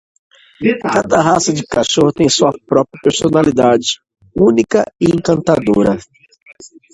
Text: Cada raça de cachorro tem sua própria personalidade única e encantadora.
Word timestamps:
Cada 0.93 1.19
raça 1.21 1.53
de 1.53 1.63
cachorro 1.63 2.11
tem 2.11 2.27
sua 2.27 2.51
própria 2.65 2.99
personalidade 3.03 3.99
única 4.35 4.83
e 4.99 5.05
encantadora. 5.05 5.99